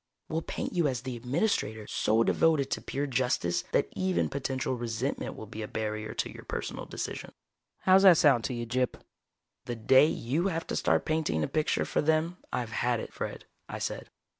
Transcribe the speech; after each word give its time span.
We'll 0.29 0.41
paint 0.41 0.73
you 0.73 0.87
as 0.87 1.01
the 1.03 1.15
administrator 1.15 1.85
so 1.85 2.23
devoted 2.23 2.71
to 2.71 2.81
pure 2.81 3.05
justice 3.05 3.61
that 3.71 3.87
even 3.95 4.29
potential 4.29 4.73
resentment 4.75 5.35
will 5.35 5.45
be 5.45 5.61
a 5.61 5.67
barrier 5.67 6.15
to 6.15 6.31
your 6.33 6.43
personal 6.43 6.85
decision. 6.87 7.33
How's 7.81 8.01
that 8.01 8.17
sound 8.17 8.43
to 8.45 8.53
you, 8.55 8.65
Gyp?" 8.65 8.95
"The 9.65 9.75
day 9.75 10.07
you 10.07 10.47
have 10.47 10.65
to 10.65 10.75
start 10.75 11.05
painting 11.05 11.43
a 11.43 11.47
picture 11.47 11.85
for 11.85 12.01
them, 12.01 12.37
I've 12.51 12.71
had 12.71 12.99
it, 12.99 13.13
Fred," 13.13 13.45
I 13.69 13.77
said. 13.77 14.09